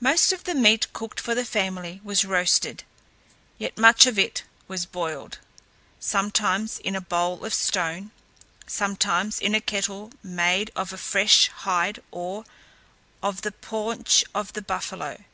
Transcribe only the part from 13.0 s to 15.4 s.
of the paunch of the buffalo.